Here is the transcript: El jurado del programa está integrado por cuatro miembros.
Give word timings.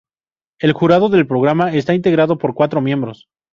El 0.59 0.73
jurado 0.73 1.09
del 1.09 1.27
programa 1.27 1.75
está 1.75 1.93
integrado 1.93 2.39
por 2.39 2.55
cuatro 2.55 2.81
miembros. 2.81 3.27